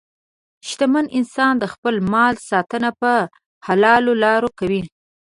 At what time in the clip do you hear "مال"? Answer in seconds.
2.13-2.33